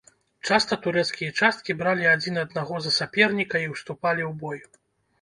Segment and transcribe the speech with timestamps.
[0.47, 4.59] Часта турэцкія часткі бралі адзін аднаго за саперніка і ўступалі ў бой.